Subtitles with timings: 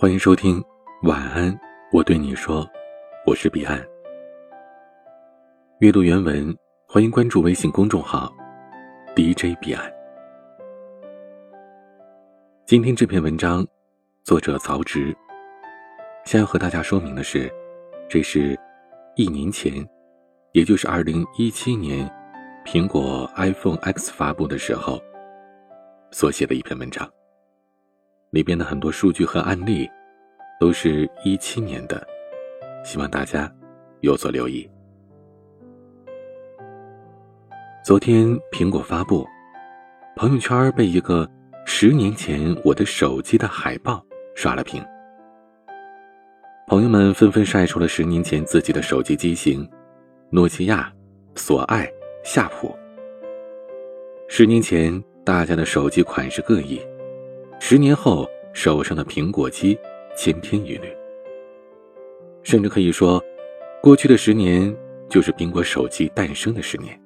[0.00, 0.64] 欢迎收听
[1.02, 1.54] 晚安，
[1.92, 2.66] 我对你说，
[3.26, 3.78] 我是彼岸。
[5.80, 6.56] 阅读原文，
[6.88, 8.32] 欢迎关注微信公众号
[9.14, 9.92] DJ 彼岸。
[12.64, 13.62] 今天这篇文章，
[14.24, 15.14] 作者曹植。
[16.24, 17.52] 先要和大家说明的是，
[18.08, 18.58] 这是
[19.16, 19.86] 一年前，
[20.52, 22.10] 也就是二零一七年，
[22.64, 24.98] 苹果 iPhone X 发布的时候
[26.10, 27.06] 所写的一篇文章。
[28.30, 29.90] 里边的很多数据和案例，
[30.60, 32.06] 都是一七年的，
[32.84, 33.52] 希望大家
[34.02, 34.68] 有所留意。
[37.84, 39.26] 昨天苹果发布，
[40.14, 41.28] 朋友圈被一个
[41.66, 44.04] 十年前我的手机的海报
[44.36, 44.80] 刷了屏。
[46.68, 49.68] 朋友们纷纷晒出了十年前自己的手机机型：
[50.30, 50.92] 诺基亚、
[51.34, 51.90] 索爱、
[52.22, 52.72] 夏普。
[54.28, 56.80] 十年前大家的手机款式各异。
[57.72, 59.78] 十年后，手上的苹果机
[60.16, 60.88] 千篇一律，
[62.42, 63.22] 甚至可以说，
[63.80, 64.76] 过去的十年
[65.08, 67.00] 就是苹果手机诞生的十年。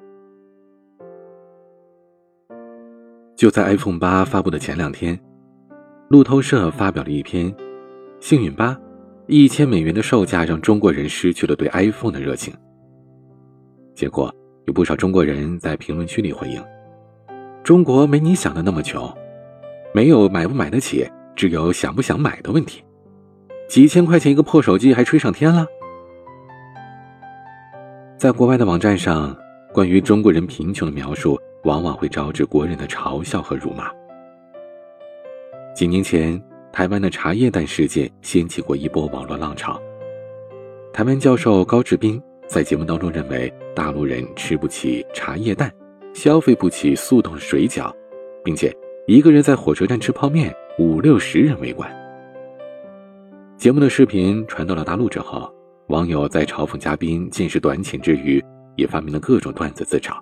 [3.36, 5.20] 就在 iPhone 八发布的前两天，
[6.08, 7.52] 路透社发表了一篇
[8.18, 8.74] 《幸运八，
[9.26, 12.54] 一千美元的售价让中国人失去了对 iPhone 的热情》。
[13.94, 16.64] 结果，有不少中国人在评论区里回应
[17.62, 19.06] ：“中国没你想的那么穷。”
[19.94, 22.82] 没有买不买得起，只有想不想买的问题。
[23.68, 25.64] 几千块钱一个破手机还吹上天了？
[28.18, 29.36] 在国外的网站上，
[29.72, 33.88] 关于中国人贫穷的描述往往会招致国人的嘲笑和辱骂。
[35.76, 39.80] 几年前，台湾的茶叶蛋事件掀起过一波网络浪潮。
[40.92, 45.72] 台湾教授高志斌在节目当中认为，大陆人吃不起茶叶蛋，
[46.12, 47.92] 消费不起速冻水饺，
[48.42, 48.76] 并且。
[49.06, 51.90] 一个人在火车站吃泡面，五六十人围观。
[53.54, 55.52] 节目的视频传到了大陆之后，
[55.88, 58.42] 网友在嘲讽嘉宾见识短浅之余，
[58.76, 60.16] 也发明了各种段子自嘲。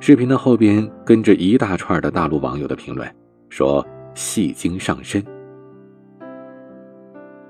[0.00, 3.08] 视频的后边跟着一大串的大陆网友的评论，
[3.50, 5.24] 说戏精上身。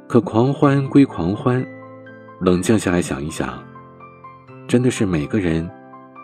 [0.06, 1.66] 可狂欢归狂欢，
[2.43, 3.59] 冷静下来想一想，
[4.66, 5.66] 真的是每个人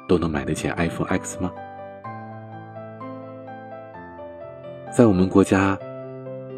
[0.06, 1.50] 都能买得起 iPhone X 吗？
[4.97, 5.77] 在我们国家，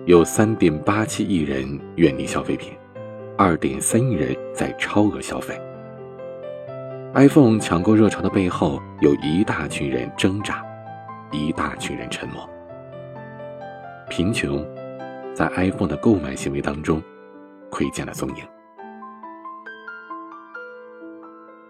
[0.05, 2.71] 有三点八七亿人远离消费品，
[3.39, 5.59] 二点三亿人在超额消费。
[7.15, 10.63] iPhone 抢购热潮的背后，有一大群人挣扎，
[11.33, 12.47] 一大群人沉默。
[14.11, 14.63] 贫穷，
[15.33, 17.03] 在 iPhone 的购买行为当中，
[17.71, 18.45] 窥见了踪影。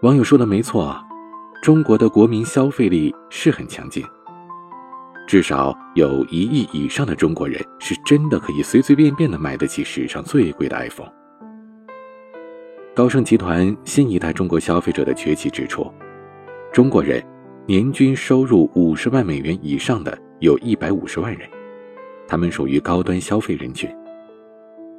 [0.03, 1.00] 网友说的没错，
[1.62, 4.04] 中国的国民消费力是很强劲。
[5.26, 11.10] 至少有一亿以上的中国人是真的可以随随便便的买得起史上最贵的 iPhone。
[12.94, 15.92] 高盛集团新一代中国消费者的崛起指出，
[16.72, 17.20] 中国人
[17.66, 21.48] 年均收入五十万美元以上的有一百五十万人，
[22.28, 23.91] 他们属于高端消费人群。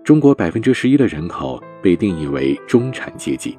[0.04, 3.58] 中国百分之十一的人口被定义为中产阶级，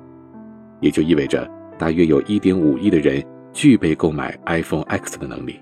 [0.80, 3.24] 也就意味着大约有一点五亿的人
[3.54, 5.58] 具备购买 iPhone X 的能力。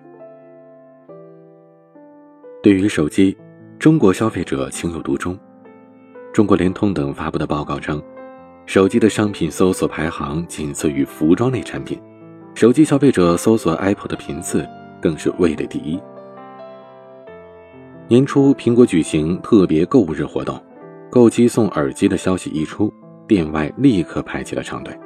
[2.63, 3.37] 对于手机，
[3.79, 5.39] 中国消费者情有独钟。
[6.33, 8.03] 中国联通等发布的报告称，
[8.67, 12.01] 手机的商品搜索排行仅次于服装类产品，
[12.55, 14.67] 手机消费者搜索 Apple 的频次
[15.01, 16.01] 更是位列第一。
[18.09, 20.61] 年初，苹果举行特别购物日活动，
[21.09, 22.93] 购机送耳机的消息一出，
[23.29, 24.99] 店外立刻排起了长队，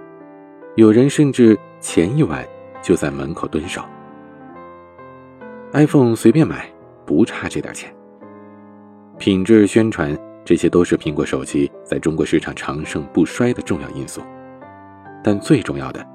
[0.77, 2.47] 有人甚至前一晚
[2.83, 3.83] 就在门口蹲守。
[5.73, 6.71] iPhone 随便买。
[7.11, 7.93] 不差这点钱。
[9.19, 14.23] 品质宣传，这些都是苹果手机在中国市场长盛不衰的重要因素。
[15.25, 16.07] 但最重要的，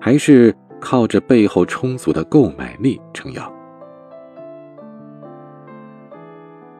[0.00, 3.52] 还是靠着背后充足的购买力撑腰。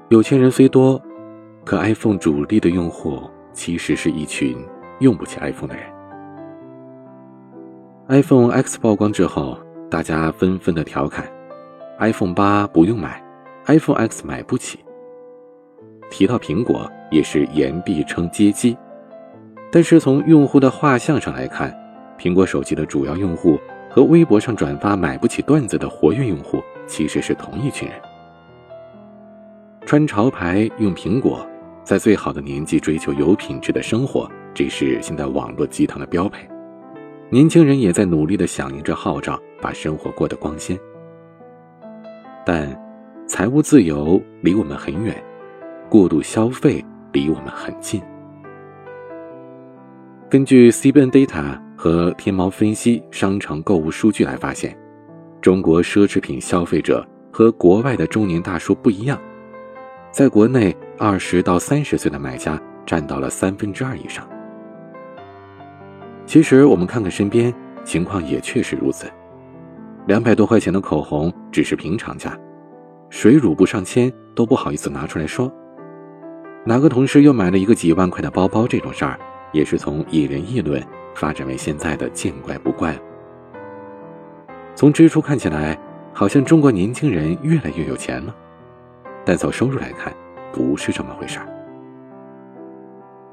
[0.09, 1.01] 有钱人虽多，
[1.65, 3.23] 可 iPhone 主力的用户
[3.53, 4.59] 其实是一群
[4.99, 5.85] 用不起 iPhone 的人。
[8.09, 9.57] iPhone X 曝光之后，
[9.89, 11.25] 大家纷纷的调侃
[12.01, 13.25] ：“iPhone 八不用买。”
[13.67, 14.79] iPhone X 买不起。
[16.11, 18.77] 提到苹果，也是言必称接机。
[19.71, 21.73] 但是从用户的画像上来看，
[22.19, 23.57] 苹果手机的主要用户
[23.89, 27.97] 和微博上转发买不起段子的活跃用户其实是同一群人。
[29.87, 31.47] 穿潮牌用苹果，
[31.85, 36.45] 在最好的年纪追求有品质的生活，这是现在网络鸡汤的标配。
[37.29, 40.77] 年轻人也在努力的响应着号召，把生活过得光鲜。
[42.45, 42.90] 但。
[43.31, 45.15] 财务自由离我们很远，
[45.89, 48.03] 过度消费离我们很近。
[50.29, 54.77] 根据 CBN Data 和天猫分析商场购物数据来发现，
[55.41, 59.17] 中国奢侈品消费者和国外的中年大叔不一样，
[60.11, 64.29] 在国内二十到三十岁的买家占到了三分之二以上。
[66.27, 67.55] 其实我们看看身边，
[67.85, 69.07] 情况也确实如此。
[70.09, 72.37] 两百多块钱的口红只是平常价，
[73.11, 75.53] 水乳不上千都不好意思拿出来说。
[76.65, 78.67] 哪个同事又买了一个几万块的包包？
[78.67, 79.19] 这种事儿。
[79.53, 80.81] 也是从引人议论
[81.13, 83.01] 发展为现在的见怪不怪了。
[84.77, 85.77] 从支出看起来，
[86.13, 88.33] 好像中国年轻人越来越有钱了，
[89.25, 90.15] 但从收入来看，
[90.53, 91.49] 不是这么回事儿。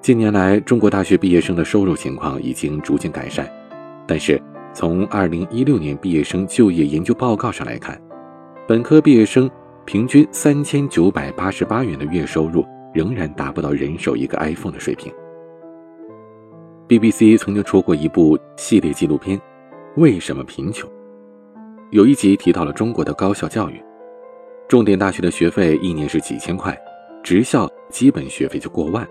[0.01, 3.47] 近年来，中国大学毕业生的收入情况已经逐渐改善，
[4.07, 4.41] 但是
[4.73, 7.95] 从2016年毕业生就业研究报告上来看，
[8.67, 9.47] 本科毕业生
[9.87, 15.09] 平均3988元的月收入仍然达不到人手一个 iPhone 的水平。
[16.89, 19.39] BBC 曾经出过一部系列纪录片
[19.95, 20.89] 《为什么贫穷》，
[21.91, 23.81] 有一集提到了中国的高校教育，
[24.67, 26.77] 重点大学的学费一年是几千块，
[27.23, 29.07] 职校基本学费就过万。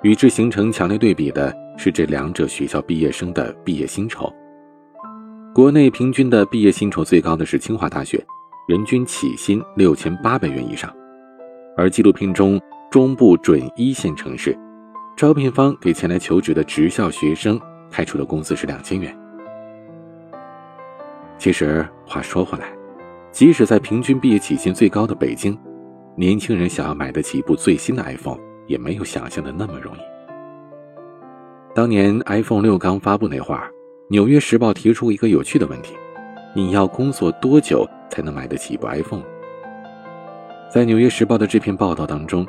[0.00, 4.32] 与之形成强烈对比的是这两者学校毕业生的毕业薪酬。
[5.54, 8.24] 国内平均的毕业薪酬最高的是清华大学，
[8.68, 10.94] 人均起薪六千八百元以上，
[11.74, 12.60] 而纪录片中
[12.90, 14.54] 中部准一线城市。
[15.16, 17.58] 招聘方给前来求职的职校学生
[17.90, 19.18] 开出的工资是两千元。
[21.38, 22.70] 其实话说回来，
[23.32, 25.58] 即使在平均毕业起薪最高的北京，
[26.14, 30.00] 年轻人想要买得起一部最新的 iPhone，也没有想象的那么容易。
[31.74, 33.68] 当年 iPhone 六刚发布那会儿，
[34.10, 35.94] 《纽约时报》提出一个有趣的问题：
[36.54, 39.22] 你要工作多久才能买得起一部 iPhone？
[40.70, 42.46] 在《纽约时报》的这篇报道当中，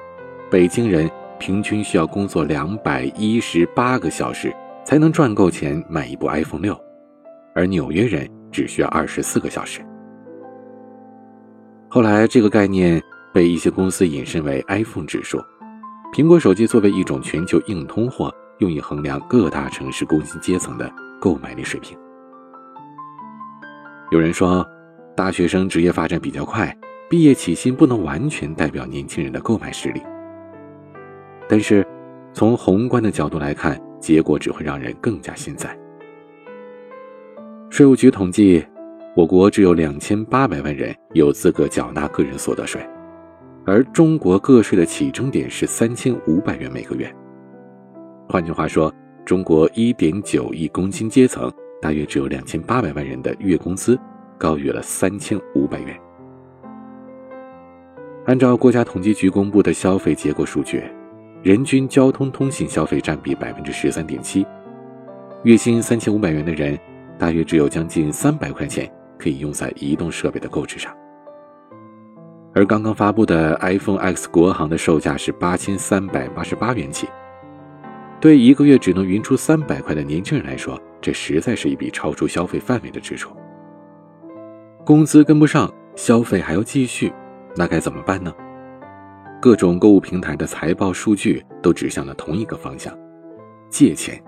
[0.50, 1.10] 北京人。
[1.40, 4.54] 平均需要工作两百一十八个小时
[4.84, 6.78] 才能赚够钱买一部 iPhone 六，
[7.56, 9.80] 而纽约人只需要二十四个小时。
[11.88, 13.02] 后来，这个概念
[13.34, 15.42] 被一些公司引申为 iPhone 指数，
[16.14, 20.92] 苹果手机作为一种全球硬通货，用以衡量各大城市工薪阶层的
[21.22, 21.98] 购买力水平。
[24.12, 24.68] 有人说，
[25.20, 26.74] 大学生职业发展比较快，
[27.10, 30.02] 毕业起薪不能完全代表年轻人的购买实力。
[31.46, 31.86] 但是，
[32.32, 35.78] 从宏观的角度来看，结果只会让人更加心塞。
[37.70, 38.66] 税务局统计，
[39.14, 42.82] 我国只有两千八百万人有资格缴纳个人所得税，
[43.66, 47.14] 而中国个税的起征点是三千五百元每个月。
[48.30, 48.90] 换句话说，
[49.26, 51.52] 中国一点九亿工薪阶层
[51.82, 54.00] 大约只有两千八百万人的月工资
[54.40, 55.96] 高于了三千五百元。
[58.26, 60.84] 按照国家统计局公布的消费结果数据。
[61.42, 64.46] 人均交通通信消费占比百分之十三点七，
[65.44, 66.78] 月薪三千五百元的人，
[67.18, 70.94] 大约只有将近三百块钱可以用在移动设备的购置上。
[72.54, 77.08] 而刚刚发布的 iPhone X 国行的售价是八千三百八十八元起，
[78.20, 83.34] 对一个月只能匀出三百块的年轻人来说，这实在是一笔超出消费范围的支出。
[84.86, 87.14] 工资跟不上，消费还要继续，
[87.56, 88.34] 那该怎么办呢？
[89.42, 92.98] 各种购物平台的财报数据都指向了同一个方向：
[93.70, 94.22] 借钱。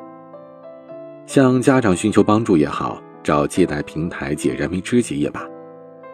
[1.26, 5.48] 向家长寻求帮助也好，找借贷平台解燃眉之急也罢，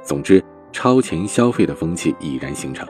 [0.02, 0.42] 总之，
[0.72, 2.88] 超前消费的风气已然形成。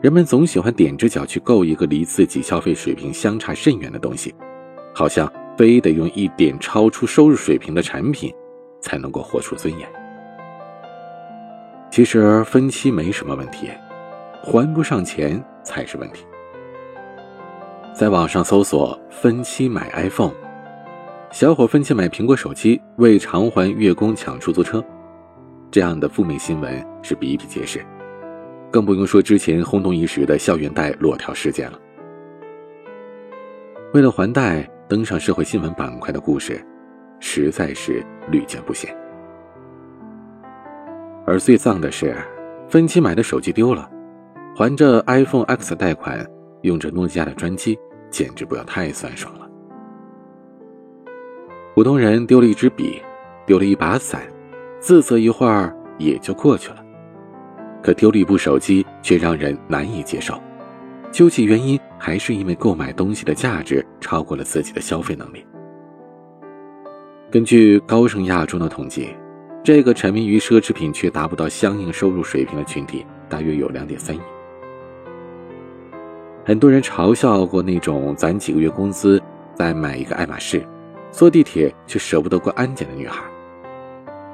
[0.00, 4.34] 人们总喜欢踮着脚去购一个离自己消费水平相差甚远的东西，
[4.94, 8.32] 好像非得用一点超出收入水平的产品
[8.80, 10.05] 才能够活出尊严。
[11.96, 13.70] 其实分期没什么问题。
[14.42, 16.26] 还不上钱才是问题。
[17.94, 20.34] 在网上搜索“分期买 iPhone”，
[21.32, 24.84] 小伙分期买苹果手机，为偿还月供抢出租车，
[25.70, 27.82] 这样的负面新闻是比比皆是，
[28.70, 31.80] 更不用说之前轰动一时的校园贷裸条事件了。
[33.94, 36.62] 为了还贷登上社会新闻板块的故事，
[37.20, 38.94] 实在是屡见不鲜。
[41.26, 42.16] 而最脏的是，
[42.68, 43.90] 分期买的手机丢了。
[44.54, 46.24] 还着 iPhone X 贷款，
[46.62, 47.76] 用着诺基亚的专机，
[48.10, 49.46] 简直不要太酸爽了。
[51.74, 53.02] 普通人丢了一支笔，
[53.44, 54.22] 丢了一把伞，
[54.80, 56.82] 自责一会儿也就过去了。
[57.82, 60.40] 可丢了一部手机，却让人难以接受。
[61.12, 65.44] 究其原因，还是因为购买东西的价值超过了自己的消费能力。
[67.30, 69.14] 根据高盛亚洲的统计，
[69.66, 74.20] 这个沉迷于奢侈品却达不到相应收入水平的群体，大约有两点三亿。
[76.44, 79.20] 很多人嘲笑过那种攒几个月工资
[79.56, 80.64] 再买一个爱马仕，
[81.10, 83.24] 坐地铁却舍不得过安检的女孩。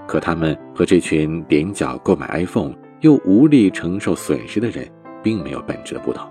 [0.07, 4.87] 可他们和这群踮脚购买 iPhone 又无力承受损失的人，
[5.23, 6.31] 并没有本质的不同。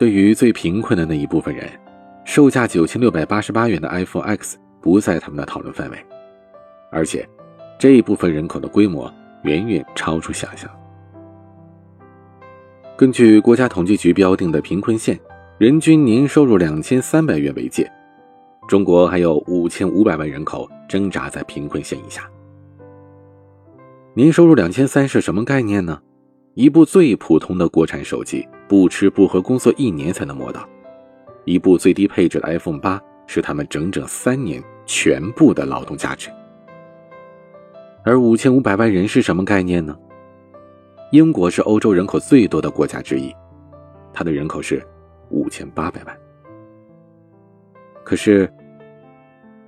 [0.00, 1.70] 对于最贫困的那一部分人，
[2.24, 5.98] 售价九千六百八十八元的 iPhone X 不在他们的讨论范围，
[6.90, 7.28] 而且
[7.78, 10.70] 这一部分人口的规模远远超出想象。
[12.96, 15.18] 根据国家统计局标定的贫困线，
[15.58, 17.90] 人均年收入两千三百元为界，
[18.66, 22.28] 中国还有五千五百万人口挣扎在贫困线以下。
[24.14, 26.00] 年收入两千三是什么概念呢？
[26.54, 30.62] 一部最普通的国产手机，不吃不喝工作一年才能摸到；
[31.44, 36.30] 一部最低配置的 iPhone 八，是他们整整三年全部的劳动价值。
[38.04, 39.96] 而五千五百万人是什么概念呢？
[41.12, 43.34] 英国是欧洲人口最多的国家之一，
[44.12, 44.84] 它的人口是
[45.30, 46.16] 五千八百万。
[48.04, 48.52] 可是，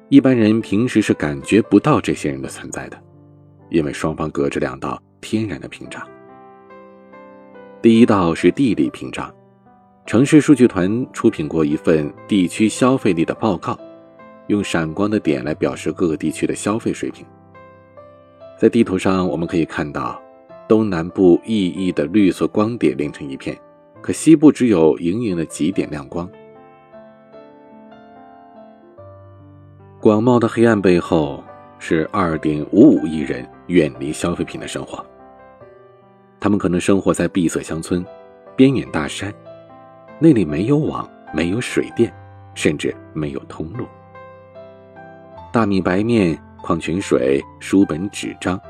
[0.09, 2.97] 一般人平时是感觉不到这些人的存在的，
[3.71, 6.01] 因为双方隔着两道天然的屏障。
[7.83, 9.33] 第一道是地理屏障，
[10.09, 13.79] 城市数据团出品过一份地区消费力的报告，
[14.47, 17.27] 用闪光的点来表示各个地区的消费水平。
[18.59, 20.19] 在地图上我们可以看到。
[20.67, 23.55] 东南部熠熠的绿色光点连成一片，
[24.01, 26.27] 可西部只有莹莹的几点亮光。
[30.01, 31.45] 广袤的黑暗背后，
[31.79, 35.05] 是二点五五亿人远离消费品的生活。
[36.41, 38.05] 他们可能生活在闭塞乡村、
[38.57, 39.33] 边远大山，
[40.21, 42.13] 那里没有网，没有水电，
[42.53, 43.87] 甚至没有通路。
[45.53, 48.61] 大米、白面、矿泉水、书本、纸张。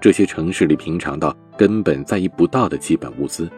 [0.00, 3.48] 这些城市里平常到根本在意不到的基本物资，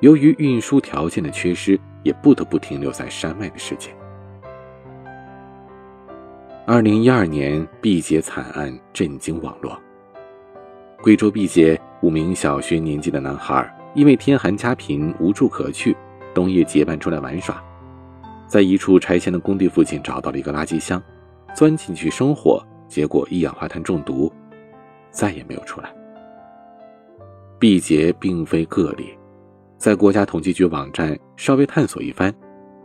[0.00, 3.90] 由于运输条件的缺失，也不得不停留在山外的世界。
[6.66, 9.80] 二零一二年毕节惨案震惊网络。
[11.02, 15.94] 贵州毕节五名小学年级的男孩因为天寒家贫无处可去，
[16.34, 17.62] 冬夜结伴出来玩耍，
[18.46, 21.02] 在一处拆迁的工地附近找到了一个垃圾箱，
[21.54, 24.30] 钻进去生火，结果一氧化碳中毒。
[25.10, 25.94] 再也没有出来。
[27.56, 29.16] 毕节并非个例，
[29.78, 32.34] 在国家统计局网站稍微探索一番，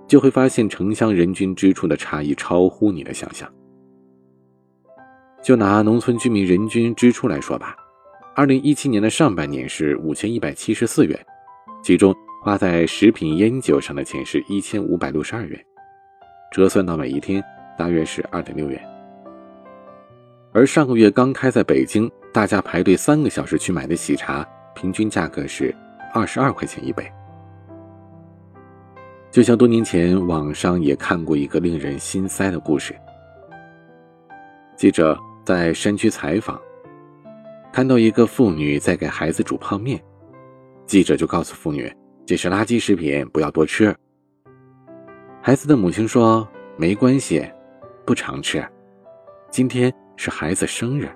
[0.07, 3.51] 就会发现城乡人均支出的差异超乎你的想象。
[5.41, 7.75] 就拿农村居民人均支出来说吧，
[8.35, 11.19] 二零一七年的上半年是五千一百七十四元，
[11.83, 15.59] 其中花在食品烟酒上的钱是一千五百六十二元，
[16.51, 17.43] 折算到每一天
[17.77, 18.81] 大约是二点六元。
[20.51, 22.09] 而上个月刚开在北京。
[22.31, 25.75] 大家排队三个小时去买的喜茶，平均价格是
[26.13, 27.03] 二十二块钱一杯。
[29.31, 32.95] 就像多年前网上也看过一个令人心塞的故事：
[34.75, 36.61] 记者在山区采访，
[37.73, 39.99] 看到一个妇女在给孩子煮泡面，
[40.85, 41.91] 记者就告诉妇女
[42.29, 43.91] 这是垃圾食品，不要多吃。
[45.41, 47.43] 孩子的母亲说：“没关系，
[48.05, 48.63] 不常吃，
[49.49, 51.09] 今天是孩子生日。”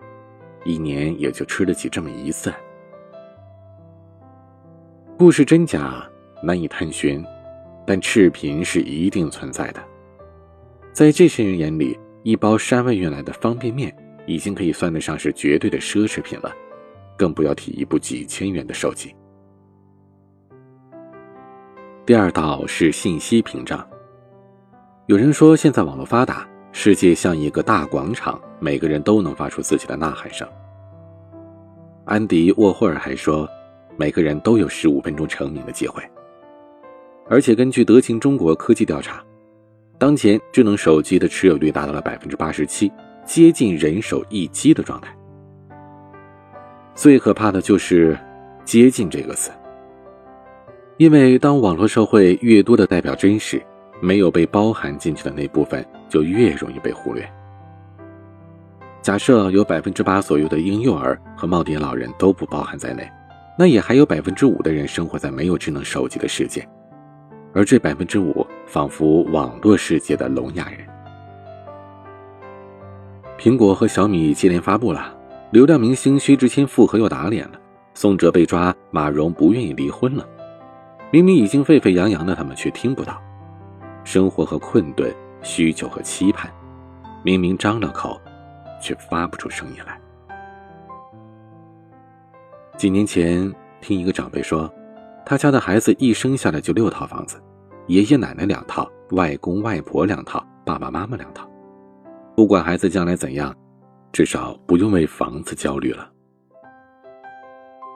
[0.66, 2.52] 一年也就吃得起这么一次。
[5.16, 6.04] 故事真假
[6.42, 7.24] 难以探寻，
[7.86, 9.80] 但赤贫是一定存在的。
[10.94, 16.52] 在这些人眼里，一包山外运来的方便面已经可以算得上是绝对的奢侈品了，
[17.16, 19.16] 更不要提一部几千元的手机。
[22.06, 23.88] 第二道是信息屏障。
[25.06, 26.46] 有人说，现在网络发达。
[26.74, 30.46] 世界像一个大广场，每个人都能发出自己的呐喊声。
[32.04, 33.48] 安迪沃霍尔还说，
[33.96, 36.04] 每个人都有十五分钟成名的机会。
[37.30, 39.24] 而且根据德勤中国科技调查，
[39.98, 42.92] 当前智能手机的持有率达到了百分之八十七，
[43.24, 45.16] 接近人手一机的状态。
[46.96, 48.18] 最可怕的就是
[48.66, 49.52] “接近”这个词，
[50.98, 53.62] 因为当网络社会越多的代表真实。
[54.02, 57.26] 没有被包含进去的那部分，就越容易被忽略。
[59.02, 63.10] 假设有百分之八左右的婴幼儿和耄耋老人都不包含在内，
[63.58, 66.68] 那也还有百分之五的人生活在没有智能手机的世界，
[67.54, 70.80] 而这百分之五仿佛网络世界的聋哑人。
[73.40, 75.16] 苹果和小米接连发布了，
[75.52, 77.60] 流量明星薛之谦复合又打脸了，
[77.94, 80.28] 宋哲被抓，马蓉不愿意离婚了，
[81.14, 83.22] 明明已经沸沸扬扬的，他们却听不到。
[84.04, 86.52] 生活和困顿，需求和期盼，
[87.22, 88.20] 明明张了口，
[88.82, 89.96] 却发不出声音来。
[92.76, 94.68] 几年前，听一个长辈说，
[95.24, 97.40] 他家的孩子一生下来就六套房子，
[97.86, 101.48] 爷爷奶奶两套，外公外婆两套，爸爸妈妈两套。
[102.36, 103.56] 不管孩子将来怎样，
[104.12, 106.10] 至少不用为房子焦虑了。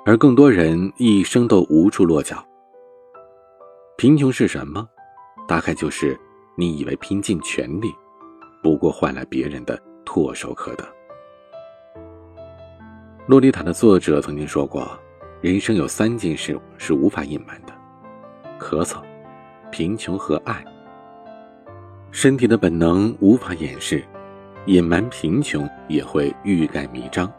[0.06, 2.47] 而更多人一生都无处落脚。
[3.98, 4.88] 贫穷是什么？
[5.48, 6.16] 大概就是
[6.56, 7.92] 你以为拼尽全力，
[8.62, 9.76] 不过换来别人的
[10.06, 10.88] 唾手可得。
[13.26, 14.88] 洛丽塔的作者曾经说过。
[15.42, 17.74] 人生有三件事是无法隐瞒的：
[18.60, 19.02] 咳嗽、
[19.72, 20.64] 贫穷和爱。
[22.12, 24.04] 身体的本能无法掩饰，
[24.66, 27.32] 隐瞒贫穷也会欲盖弥彰。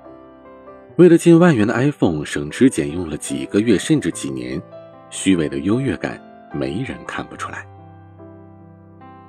[0.97, 4.61] 为了近万元的 iPhone，省吃俭用了几个月甚至几年，
[5.11, 6.21] 虚伪的优越感
[6.53, 7.67] 没人看不出来。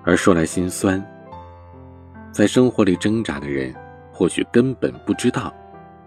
[0.05, 1.03] 而说来心酸，
[2.31, 3.75] 在生活里挣扎的人，
[4.11, 5.53] 或许根本不知道，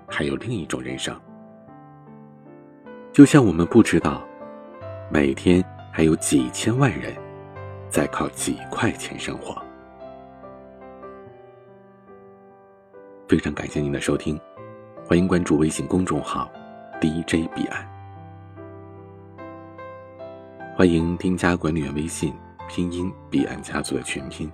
[0.08, 1.14] 还有另一种人生。
[3.12, 4.22] 就像我们不知道，
[5.10, 7.14] 每天还有几千万人
[7.90, 9.60] 在靠几块钱生活。
[13.28, 14.40] 非常感谢您的收听，
[15.06, 16.50] 欢迎关注微信公众号
[17.00, 17.86] DJ 彼岸，
[20.74, 22.32] 欢迎添加管理员微信
[22.66, 24.50] 拼音彼岸家族的全拼。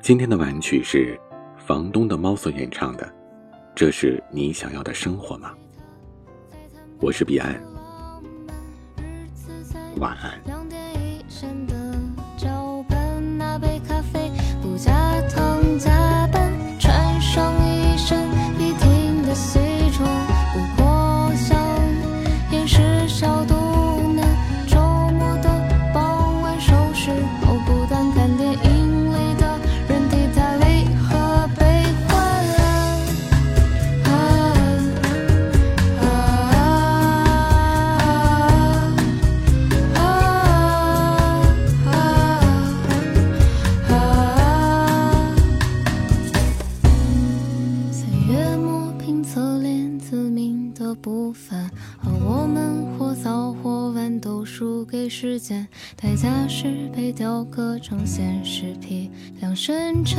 [0.00, 1.20] 今天的晚曲是
[1.56, 3.12] 房东的猫所演唱的，
[3.74, 5.52] 这是你想要的生活吗？
[7.00, 7.60] 我是彼岸，
[9.96, 10.40] 晚安。
[55.22, 59.08] 时间代价是被雕刻成现实，批
[59.38, 60.18] 量生沉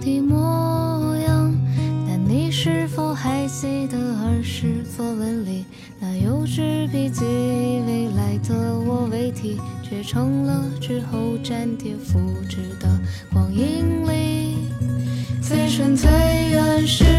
[0.00, 1.52] 的模样。
[2.06, 5.64] 但你是否还记得儿时作文里
[5.98, 7.24] 那有纸笔记？
[7.24, 12.96] 未来的我未提，却成了之后粘贴复制的
[13.32, 14.54] 光影里。
[15.42, 17.11] 最深最远是。